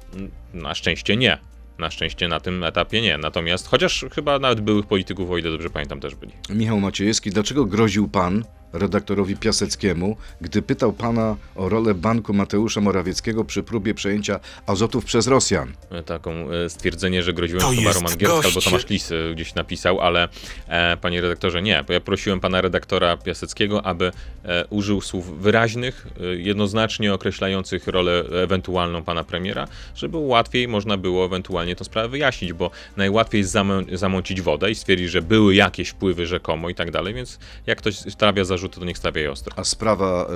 [0.54, 1.38] Na szczęście nie.
[1.80, 3.18] Na szczęście na tym etapie nie.
[3.18, 6.32] Natomiast, chociaż chyba nawet byłych polityków, o ile dobrze pamiętam, też byli.
[6.50, 8.44] Michał Maciejewski, dlaczego groził pan
[8.80, 15.28] redaktorowi Piaseckiemu, gdy pytał pana o rolę banku Mateusza Morawieckiego przy próbie przejęcia azotów przez
[15.28, 15.74] Rosjan?
[15.92, 18.62] E, Taką e, stwierdzenie, że groziłem To chyba Roman Gierska albo.
[18.62, 20.28] Tomasz Lis e, gdzieś napisał, ale
[20.68, 21.84] e, panie redaktorze nie.
[21.88, 24.12] Bo Ja prosiłem pana redaktora Piaseckiego, aby
[24.46, 31.26] e, użył słów wyraźnych, e, jednoznacznie określających rolę ewentualną pana premiera, żeby łatwiej można było
[31.26, 35.90] ewentualnie tę sprawę wyjaśnić, bo najłatwiej jest zamę- zamącić wodę i stwierdzić, że były jakieś
[35.90, 39.54] wpływy rzekomo i tak dalej, więc jak ktoś stawia zarzuty, to niech stawia je ostro.
[39.60, 40.28] A sprawa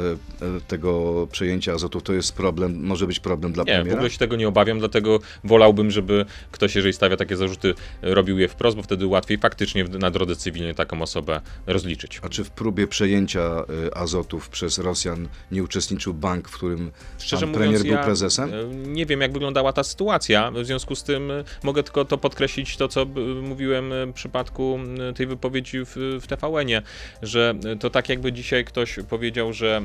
[0.41, 3.95] e, e, tego przejęcia azotów to jest problem, może być problem dla Nie, w premiera?
[3.95, 8.47] ogóle się tego nie obawiam, dlatego wolałbym, żeby ktoś, jeżeli stawia takie zarzuty, robił je
[8.47, 12.19] wprost, bo wtedy łatwiej faktycznie w- na drodze cywilnej taką osobę rozliczyć.
[12.23, 13.41] A czy w próbie przejęcia
[13.87, 18.03] e, azotów przez Rosjan nie uczestniczył bank, w którym Szczerze pan mówiąc, premier był ja
[18.03, 18.49] prezesem?
[18.93, 20.51] nie wiem, jak wyglądała ta sytuacja.
[20.51, 21.31] W związku z tym
[21.63, 23.05] mogę tylko to podkreślić, to co
[23.41, 24.79] mówiłem w przypadku
[25.15, 26.81] tej wypowiedzi w, w TVN-ie,
[27.21, 29.81] że to jakby dzisiaj ktoś powiedział, że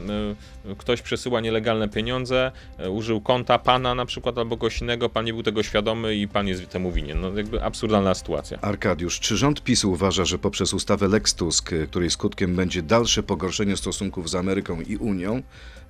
[0.71, 5.25] e, ktoś przesyła nielegalne pieniądze, e, użył konta pana na przykład albo kogoś innego, pan
[5.25, 7.21] nie był tego świadomy i pan jest temu winien.
[7.21, 8.61] No jakby absurdalna sytuacja.
[8.61, 13.23] Arkadiusz, czy rząd PiSu uważa, że poprzez ustawę Lex Tusk, y, której skutkiem będzie dalsze
[13.23, 15.43] pogorszenie stosunków z Ameryką i Unią,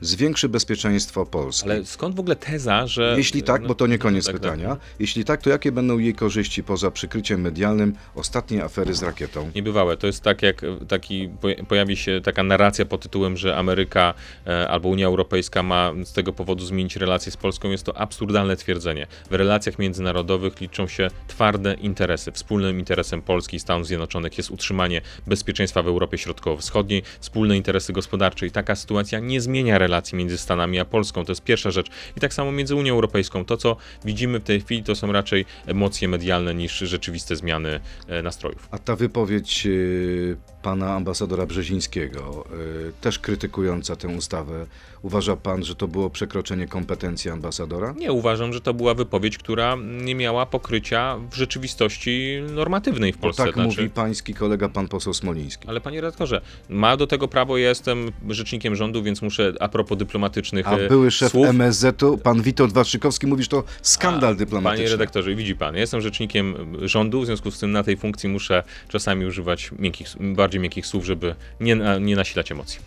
[0.05, 1.71] zwiększy bezpieczeństwo Polski?
[1.71, 3.15] Ale skąd w ogóle teza, że...
[3.17, 4.43] Jeśli tak, bo to nie koniec tak, tak.
[4.43, 4.77] pytania.
[4.99, 9.51] Jeśli tak, to jakie będą jej korzyści poza przykryciem medialnym ostatniej afery z rakietą?
[9.55, 9.97] Niebywałe.
[9.97, 14.15] To jest tak, jak taki, poja- pojawi się taka narracja pod tytułem, że Ameryka
[14.47, 17.71] e, albo Unia Europejska ma z tego powodu zmienić relacje z Polską.
[17.71, 19.07] Jest to absurdalne twierdzenie.
[19.31, 22.33] W relacjach międzynarodowych liczą się twarde interesy.
[22.33, 28.47] Wspólnym interesem Polski i Stanów Zjednoczonych jest utrzymanie bezpieczeństwa w Europie Środkowo-Wschodniej, wspólne interesy gospodarcze
[28.47, 31.25] i taka sytuacja nie zmienia relacji między Stanami a Polską.
[31.25, 31.87] To jest pierwsza rzecz.
[32.17, 33.45] I tak samo między Unią Europejską.
[33.45, 38.23] To, co widzimy w tej chwili, to są raczej emocje medialne niż rzeczywiste zmiany e,
[38.23, 38.69] nastrojów.
[38.71, 42.45] A ta wypowiedź y, pana ambasadora Brzezińskiego,
[42.89, 44.67] y, też krytykująca tę ustawę,
[45.03, 47.95] uważa pan, że to było przekroczenie kompetencji ambasadora?
[47.99, 53.23] Nie, uważam, że to była wypowiedź, która nie miała pokrycia w rzeczywistości normatywnej w Bo
[53.23, 53.45] Polsce.
[53.45, 55.69] tak znaczy, mówi pański kolega, pan poseł Smoliński.
[55.69, 59.99] Ale panie redaktorze, ma do tego prawo, ja jestem rzecznikiem rządu, więc muszę a propos
[59.99, 64.91] dyplomatycznych A e, były szef słów, MSZ-u, pan Witold Waszczykowski, mówisz to skandal Panie dyplomatyczny.
[64.91, 69.27] redaktorze, widzi pan, jestem rzecznikiem rządu, w związku z tym na tej funkcji muszę czasami
[69.27, 72.81] używać miękkich, bardziej miękkich słów, żeby nie, nie nasilać emocji.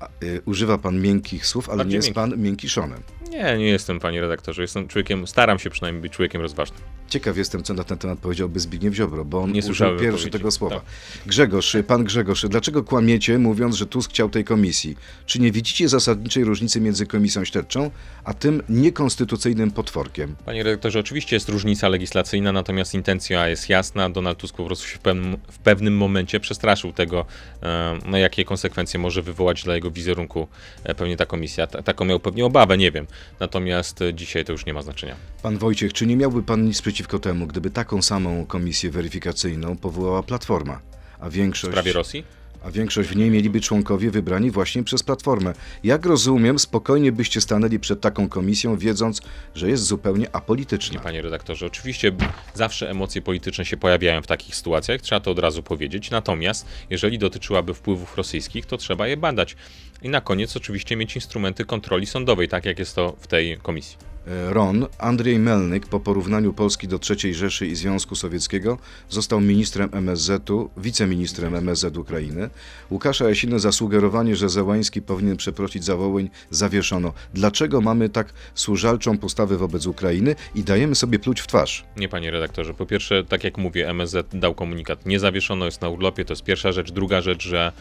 [0.00, 2.32] A, y, Używa pan miękkich słów, ale Bardziej nie jest miękkich.
[2.34, 3.02] pan miękkiszonem.
[3.30, 6.80] Nie, nie jestem, panie redaktorze, jestem człowiekiem, staram się przynajmniej być człowiekiem rozważnym.
[7.08, 10.50] Ciekaw jestem, co na ten temat powiedziałby Zbigniew Ziobro, bo on Nie użył pierwszy tego
[10.50, 10.76] słowa.
[10.76, 10.84] Tak.
[11.26, 14.96] Grzegorz, pan Grzegorz, dlaczego kłamiecie, mówiąc, że Tusk chciał tej komisji?
[15.26, 17.90] Czy nie widzicie zasadniczej różnicy między komisją śledczą,
[18.24, 20.36] a tym niekonstytucyjnym potworkiem?
[20.46, 24.10] Panie redaktorze, oczywiście jest różnica legislacyjna, natomiast intencja jest jasna.
[24.10, 27.26] Donald Tusk po prostu się w pewnym, w pewnym momencie przestraszył tego,
[27.62, 30.48] e, no, jakie konsekwencje może wywołać dla jego wizerunku
[30.84, 31.66] e, pewnie ta komisja.
[31.66, 33.06] Ta, taką miał pewnie obawę, nie wiem.
[33.40, 35.16] Natomiast e, dzisiaj to już nie ma znaczenia.
[35.42, 40.22] Pan Wojciech, czy nie miałby pan nic przeciwko temu, gdyby taką samą komisję weryfikacyjną powołała
[40.22, 40.80] Platforma,
[41.20, 42.24] a W większość, sprawie Rosji?
[42.64, 45.54] a większość w niej mieliby członkowie wybrani właśnie przez Platformę?
[45.84, 49.20] Jak rozumiem, spokojnie byście stanęli przed taką komisją, wiedząc,
[49.54, 51.00] że jest zupełnie Nie, apolityczna.
[51.00, 51.66] panie redaktorze.
[51.66, 52.12] Oczywiście
[52.54, 56.10] zawsze emocje polityczne się pojawiają w takich sytuacjach, trzeba to od razu powiedzieć.
[56.10, 59.56] Natomiast jeżeli dotyczyłaby wpływów rosyjskich, to trzeba je badać.
[60.02, 64.13] I na koniec oczywiście mieć instrumenty kontroli sądowej, tak jak jest to w tej komisji.
[64.26, 69.88] E, RON, Andrzej Melnyk po porównaniu Polski do III Rzeszy i Związku Sowieckiego został ministrem
[69.92, 72.50] MSZ-u, wiceministrem MSZ Ukrainy.
[72.90, 77.12] Łukasza Jasiny zasugerowanie, że Zełański powinien przeprosić za Wołyń zawieszono.
[77.34, 81.84] Dlaczego mamy tak służalczą postawę wobec Ukrainy i dajemy sobie pluć w twarz?
[81.96, 82.74] Nie, panie redaktorze.
[82.74, 85.06] Po pierwsze, tak jak mówię, MSZ dał komunikat.
[85.06, 86.92] Nie zawieszono, jest na urlopie, to jest pierwsza rzecz.
[86.92, 87.72] Druga rzecz, że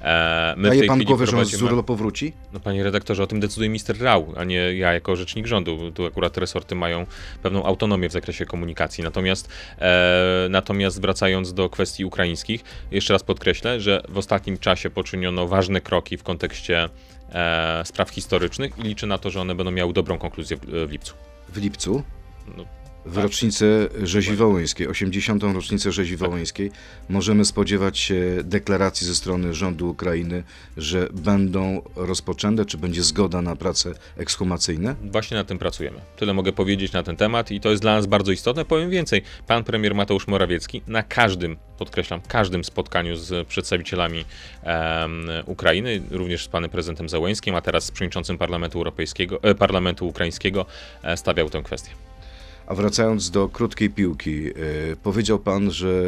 [0.00, 1.70] e, my w Daje tej pan chwili głowę, że on prowadzimy...
[1.70, 2.32] Orlo powróci?
[2.52, 5.91] No panie redaktorze, o tym decyduje minister Rał, a nie ja jako rzecznik rządu.
[5.92, 7.06] Tu akurat resorty mają
[7.42, 9.04] pewną autonomię w zakresie komunikacji.
[9.04, 15.48] Natomiast, e, natomiast wracając do kwestii ukraińskich, jeszcze raz podkreślę, że w ostatnim czasie poczyniono
[15.48, 16.88] ważne kroki w kontekście
[17.32, 20.90] e, spraw historycznych i liczę na to, że one będą miały dobrą konkluzję w, w
[20.92, 21.14] lipcu.
[21.48, 22.02] W lipcu?
[22.56, 22.64] No,
[23.06, 25.42] W rocznicę Rzezi Wołyńskiej, 80.
[25.42, 26.70] rocznicę Rzezi Wołyńskiej,
[27.08, 30.42] możemy spodziewać się deklaracji ze strony rządu Ukrainy,
[30.76, 34.94] że będą rozpoczęte, czy będzie zgoda na prace ekshumacyjne?
[35.02, 36.00] Właśnie nad tym pracujemy.
[36.16, 38.64] Tyle mogę powiedzieć na ten temat i to jest dla nas bardzo istotne.
[38.64, 39.22] Powiem więcej.
[39.46, 44.24] Pan premier Mateusz Morawiecki na każdym, podkreślam, każdym spotkaniu z przedstawicielami
[44.62, 50.08] em, Ukrainy, również z panem prezydentem Załęskim, a teraz z przewodniczącym Parlamentu Europejskiego, e, Parlamentu
[50.08, 50.66] Ukraińskiego,
[51.02, 52.11] e, stawiał tę kwestię.
[52.72, 54.52] A wracając do krótkiej piłki, e,
[55.02, 56.04] powiedział pan, że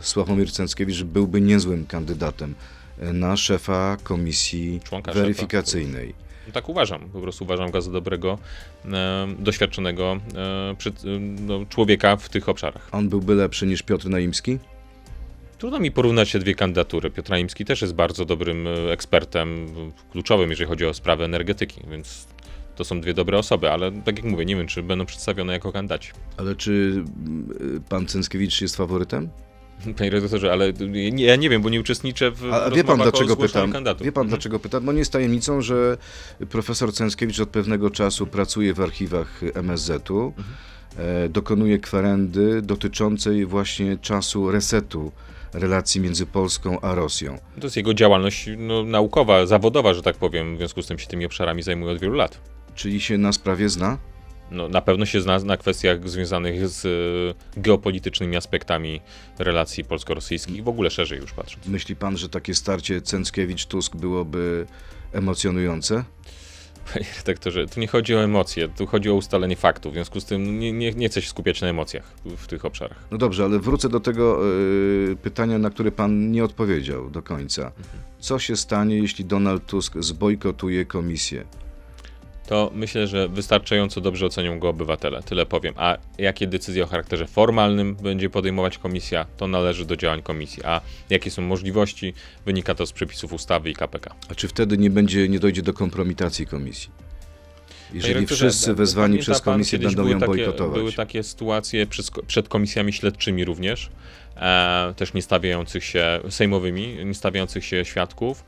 [0.00, 2.54] Sławomir Cęckiewicz byłby niezłym kandydatem
[2.98, 6.14] e, na szefa komisji Członka weryfikacyjnej.
[6.46, 7.08] No Tak uważam.
[7.12, 8.38] Po prostu uważam go za dobrego,
[8.84, 11.08] e, doświadczonego e, przed, e,
[11.40, 12.88] no, człowieka w tych obszarach.
[12.92, 14.58] On byłby lepszy niż Piotr Naimski?
[15.58, 17.10] Trudno mi porównać te dwie kandydatury.
[17.10, 19.66] Piotr Naimski też jest bardzo dobrym ekspertem,
[20.12, 22.26] kluczowym, jeżeli chodzi o sprawy energetyki, więc
[22.76, 25.72] to są dwie dobre osoby, ale tak jak mówię, nie wiem, czy będą przedstawione jako
[25.72, 26.10] kandydaci.
[26.36, 26.70] Ale czy
[27.26, 29.28] mm, pan Cęckiewicz jest faworytem?
[29.98, 30.72] Panie redaktorze, ale
[31.12, 33.72] nie, ja nie wiem, bo nie uczestniczę w A wie pan dlaczego pytam?
[33.72, 34.04] kandydatów.
[34.04, 34.28] Wie pan Mhm.
[34.28, 34.84] dlaczego pytam?
[34.84, 35.96] Bo nie jest tajemnicą, że
[36.50, 40.56] profesor Cęckiewicz od pewnego czasu pracuje w archiwach MSZ-u, Mhm.
[41.24, 45.12] e, dokonuje kwerendy dotyczącej właśnie czasu resetu
[45.52, 47.38] relacji między Polską a Rosją.
[47.60, 51.06] To jest jego działalność no, naukowa, zawodowa, że tak powiem, w związku z tym się
[51.06, 52.40] tymi obszarami zajmuje od wielu lat.
[52.80, 53.98] Czyli się na sprawie zna?
[54.50, 56.86] No, na pewno się zna na kwestiach związanych z
[57.56, 59.00] e, geopolitycznymi aspektami
[59.38, 61.66] relacji polsko-rosyjskich w ogóle szerzej już patrząc.
[61.66, 64.66] Myśli pan, że takie starcie Cęckiewicz-Tusk byłoby
[65.12, 66.04] emocjonujące?
[66.94, 70.24] Panie redaktorze, tu nie chodzi o emocje, tu chodzi o ustalenie faktów, w związku z
[70.24, 72.98] tym nie, nie, nie chcę się skupiać na emocjach w tych obszarach.
[73.10, 74.40] No dobrze, ale wrócę do tego
[75.12, 77.72] y, pytania, na które pan nie odpowiedział do końca.
[78.18, 81.44] Co się stanie, jeśli Donald Tusk zbojkotuje komisję?
[82.50, 85.74] To myślę, że wystarczająco dobrze ocenią go obywatele, tyle powiem.
[85.76, 90.64] A jakie decyzje o charakterze formalnym będzie podejmować komisja, to należy do działań komisji.
[90.64, 92.14] A jakie są możliwości,
[92.46, 94.14] wynika to z przepisów ustawy i KPK.
[94.28, 96.90] A czy wtedy nie będzie, nie dojdzie do kompromitacji komisji?
[97.92, 100.78] Jeżeli wszyscy wezwani przez komisję będą ją takie, bojkotować.
[100.78, 103.90] Były takie sytuacje przed, przed komisjami śledczymi również,
[104.36, 108.44] e, też nie stawiających się, sejmowymi, nie stawiających się świadków.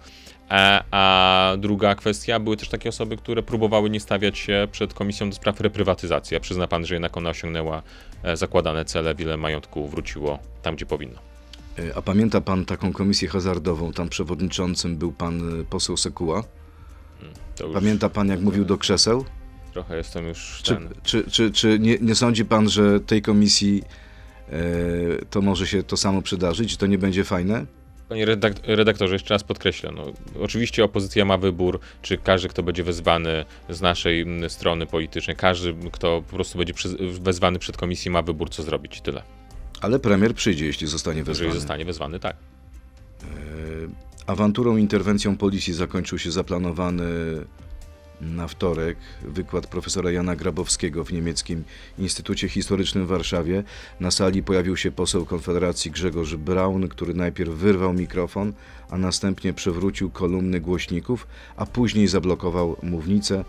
[0.53, 5.31] E, a druga kwestia, były też takie osoby, które próbowały nie stawiać się przed komisją
[5.31, 6.37] do spraw reprywatyzacji.
[6.37, 7.83] A przyzna pan, że jednak ona osiągnęła
[8.23, 11.19] e, zakładane cele, wiele majątku wróciło tam, gdzie powinno.
[11.79, 13.93] Y, A pamięta pan taką komisję hazardową?
[13.93, 16.45] Tam przewodniczącym był pan poseł Sekuła.
[17.57, 19.25] To już Pamięta pan, jak mówił do krzeseł?
[19.73, 20.89] trochę jestem już Czy, ten...
[21.03, 23.83] czy, czy, czy nie, nie sądzi pan, że tej komisji
[24.49, 24.53] e,
[25.31, 26.77] to może się to samo przydarzyć?
[26.77, 27.67] To nie będzie fajne?
[28.13, 29.93] Panie redak- redaktorze, jeszcze raz podkreślę.
[29.95, 30.05] No,
[30.41, 35.75] oczywiście opozycja ma wybór, czy każdy, kto będzie wezwany z naszej mm, strony politycznej, każdy,
[35.93, 36.75] kto po prostu będzie
[37.21, 39.01] wezwany przed komisją, ma wybór, co zrobić.
[39.01, 39.23] Tyle.
[39.81, 41.55] Ale premier przyjdzie, jeśli zostanie Jeżeli wezwany.
[41.61, 42.37] zostanie wezwany, tak.
[44.27, 47.05] Awanturą, interwencją policji zakończył się zaplanowany
[48.23, 51.65] na wtorek wykład profesora Jana Grabowskiego w niemieckim
[51.99, 53.65] Instytucie Historycznym w Warszawie.
[54.01, 58.53] Na sali pojawił się poseł Konfederacji Grzegorz Braun, który najpierw wyrwał mikrofon,
[58.91, 63.45] a następnie przewrócił kolumny głośników, a później zablokował mównicę.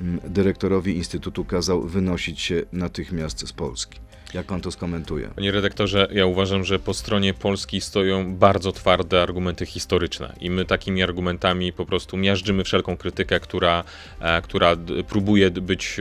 [0.00, 4.00] Mm, Dyrektorowi Instytutu kazał wynosić się natychmiast z Polski.
[4.34, 5.28] Jak pan to skomentuje?
[5.28, 10.64] Panie redaktorze, ja uważam, że po stronie Polski stoją bardzo twarde argumenty historyczne i my
[10.64, 13.84] takimi argumentami po prostu miażdżymy wszelką krytykę, która,
[14.20, 14.76] e, która
[15.08, 15.96] próbuje być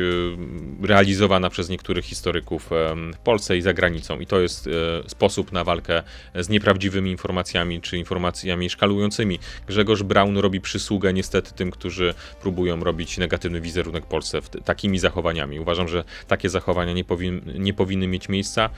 [0.84, 4.20] e, realizowana przez niektórych historyków em, w Polsce i za granicą.
[4.20, 4.72] I to jest e,
[5.10, 6.04] sposób na walkę
[6.36, 9.40] z nieprawdziwymi informacjami czy informacjami szkalującymi.
[9.68, 15.60] Grzegorz Braun robi przysługę niestety tym, którzy próbują robić negatywny wizerunek Polsce takimi zachowaniami.
[15.60, 18.70] Uważam, że takie zachowania nie, powin, nie powinny mieć miejsca.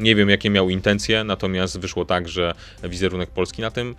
[0.00, 2.54] Nie wiem, jakie miał intencje, natomiast wyszło tak, że
[2.84, 3.94] wizerunek Polski na tym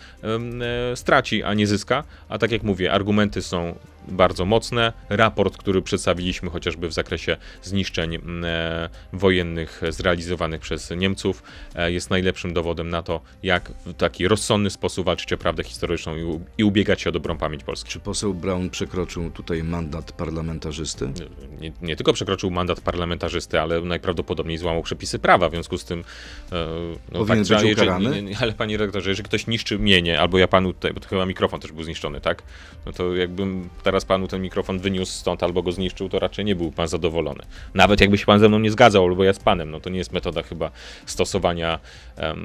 [0.91, 2.03] e, straci, a nie zyska.
[2.29, 3.75] A tak jak mówię, argumenty są
[4.08, 4.94] bardzo mocne.
[5.10, 11.44] Raport, który przedstawiliśmy chociażby w zakresie zniszczeń e, wojennych zrealizowanych przez Niemców,
[11.76, 16.16] e, jest najlepszym dowodem na to, jak w taki rozsądny sposób walczyć o prawdę historyczną
[16.58, 17.89] i, ubiegać się o dobrą pamięć Polski.
[17.89, 21.13] Czy poseł Braun przekroczył tutaj mandat parlamentarzysty?
[21.60, 26.04] nie, nie tylko przekroczył mandat parlamentarzysty, ale najprawdopodobniej złamał przepisy prawa, w związku z tym
[26.52, 26.68] e,
[27.12, 28.24] no, Powinien że być ukarany?
[28.42, 31.60] Ale panie redaktorze, jeżeli ktoś niszczy mienie, albo ja panu tutaj, bo to chyba mikrofon
[31.60, 32.44] też był zniszczony, tak?
[32.86, 36.56] No to jakbym teraz panu ten mikrofon wyniósł stąd albo go zniszczył, to raczej nie
[36.56, 37.43] był pan zadowolony.
[37.73, 39.97] Nawet jakby się pan ze mną nie zgadzał, albo ja z panem, no to nie
[39.97, 40.71] jest metoda chyba
[41.06, 41.79] stosowania,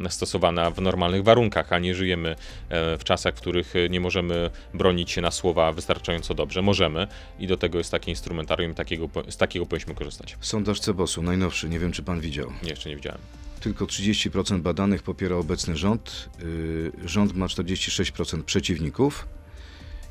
[0.08, 2.30] stosowana w normalnych warunkach, a nie żyjemy
[2.68, 6.62] e, w czasach, w których e, nie możemy bronić się na słowa wystarczająco dobrze.
[6.62, 7.06] Możemy
[7.38, 10.36] i do tego jest takie instrumentarium, takiego, z takiego powinniśmy korzystać.
[10.40, 12.52] Sondaż Cebosu, najnowszy, nie wiem czy pan widział.
[12.62, 13.20] Nie, jeszcze nie widziałem.
[13.60, 16.28] Tylko 30% badanych popiera obecny rząd.
[16.38, 19.37] Yy, Rząd ma 46% przeciwników.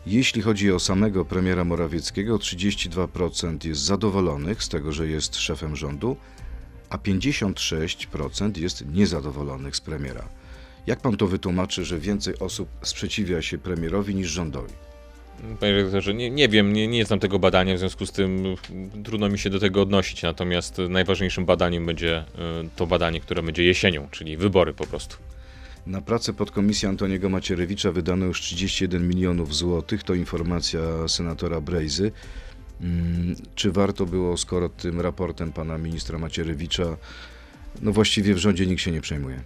[0.10, 6.18] Jeśli chodzi o samego premiera Morawieckiego, 32% jest zadowolonych z tego, że jest szefem rządu,
[6.90, 10.30] a 56% jest niezadowolonych z premiera.
[10.88, 14.74] Jak pan to wytłumaczy, że więcej osób sprzeciwia się premierowi niż rządowi?
[15.60, 18.56] Panie redaktorze, nie, nie wiem, nie, nie znam tego badania, w związku z tym
[19.04, 20.24] trudno mi się do tego odnosić.
[20.24, 22.24] Natomiast najważniejszym badaniem będzie y,
[22.76, 25.18] to badanie, które będzie jesienią, czyli wybory po prostu.
[25.88, 30.04] Na pracę podkomisji Antoniego Macierewicza wydano już 31 milionów złotych.
[30.04, 32.12] To informacja senatora Brejzy.
[32.82, 36.98] Mm, Czy warto było, skoro tym raportem pana ministra Macierewicza,
[37.82, 39.42] no właściwie w rządzie nikt się nie przejmuje?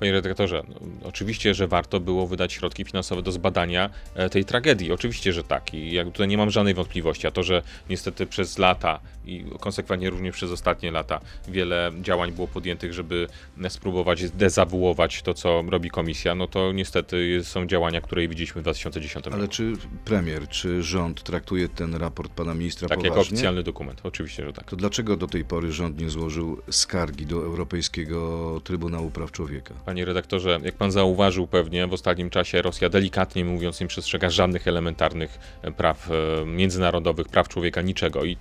[0.00, 0.74] Panie redaktorze, no,
[1.08, 4.92] oczywiście, że warto było wydać środki finansowe do zbadania e, tej tragedii.
[4.92, 5.74] Oczywiście, że tak.
[5.74, 7.26] I ja tutaj nie mam żadnej wątpliwości.
[7.26, 12.48] A to, że niestety przez lata i konsekwentnie również przez ostatnie lata wiele działań było
[12.48, 13.26] podjętych, żeby
[13.64, 18.64] e, spróbować dezawuować to, co robi komisja, no to niestety są działania, które widzieliśmy w
[18.64, 19.48] 2010 Ale roku.
[19.48, 19.72] czy
[20.04, 23.34] premier, czy rząd traktuje ten raport pana ministra Tak, jako poważnie?
[23.34, 24.00] oficjalny dokument.
[24.04, 24.70] Oczywiście, że tak.
[24.70, 29.74] To dlaczego do tej pory rząd nie złożył skargi do Europejskiego Trybunału Praw Człowieka?
[29.90, 34.68] Panie redaktorze, jak pan zauważył pewnie, w ostatnim czasie Rosja delikatnie mówiąc nie przestrzega żadnych
[34.68, 38.24] elementarnych e, praw e, międzynarodowych, praw człowieka, niczego.
[38.24, 38.36] I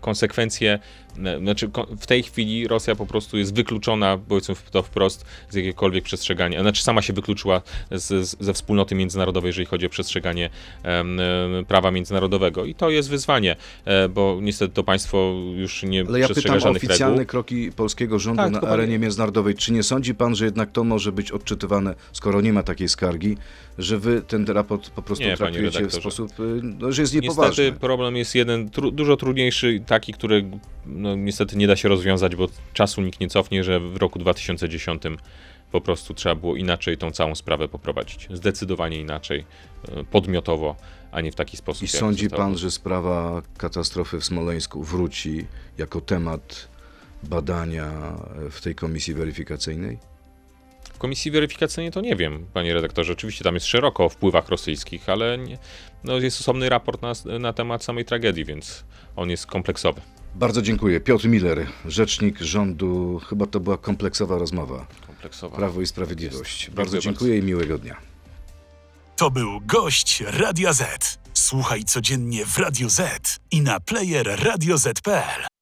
[0.00, 0.78] konsekwencje,
[1.40, 6.60] znaczy w tej chwili Rosja po prostu jest wykluczona, powiedzmy to wprost, z jakiegokolwiek przestrzegania,
[6.62, 10.50] znaczy sama się wykluczyła z, z, ze wspólnoty międzynarodowej, jeżeli chodzi o przestrzeganie
[10.84, 11.04] e,
[11.68, 12.64] prawa międzynarodowego.
[12.64, 16.56] I to jest wyzwanie, e, bo niestety to państwo już nie Ale ja przestrzega pytam
[16.56, 17.30] o żadnych oficjalne reguł.
[17.30, 19.54] kroki polskiego rządu Tak, na arenie panie- międzynarodowej.
[19.54, 23.36] Czy nie sądzi pan, że jednak to może być odczytywane, skoro nie ma takiej skargi,
[23.78, 27.64] że wy ten raport po prostu Nie, traktujecie w sposób, y, no, że jest niepoważny?
[27.64, 30.44] Niestety problem jest jeden, tru, dużo trudniejszy, taki, który
[31.04, 35.02] no, niestety nie da się rozwiązać, bo czasu nikt nie cofnie, że w roku 2010
[35.72, 38.28] po prostu trzeba było inaczej tą całą sprawę poprowadzić.
[38.30, 39.44] Zdecydowanie inaczej,
[39.88, 40.76] e, podmiotowo,
[41.12, 41.82] a nie w taki sposób.
[41.82, 45.46] I sądzi pan, że sprawa katastrofy w Smoleńsku wróci
[45.78, 46.68] jako temat
[47.22, 47.90] badania
[48.50, 49.98] w tej komisji weryfikacyjnej?
[50.94, 53.12] W komisji weryfikacyjnej to nie wiem, panie redaktorze.
[53.12, 55.58] Oczywiście tam jest szeroko o wpływach rosyjskich, ale nie,
[56.04, 58.84] no, jest osobny raport na, na temat samej tragedii, więc
[59.16, 60.00] on jest kompleksowy.
[60.34, 61.00] Bardzo dziękuję.
[61.00, 63.20] Piotr Miller, rzecznik rządu.
[63.28, 64.86] Chyba to była kompleksowa rozmowa.
[65.06, 65.56] kompleksowa.
[65.56, 66.64] Prawo i Sprawiedliwość.
[66.64, 66.76] Jest.
[66.76, 67.96] Bardzo Dziękuję dziękuję i miłego dnia.
[69.16, 71.18] To był gość Radia Z.
[71.34, 75.53] Słuchaj codziennie w Radio Z i na player radioz.pl.